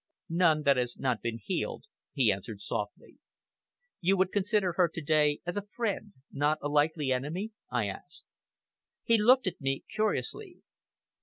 [0.31, 3.19] "None that has not been healed," he answered softly.
[3.99, 8.25] "You would consider her to day as a friend not a likely enemy?" I asked.
[9.03, 10.63] He looked at me curiously.